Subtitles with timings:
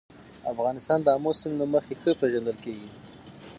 [0.51, 2.89] افغانستان د آمو سیند له مخې ښه پېژندل کېږي.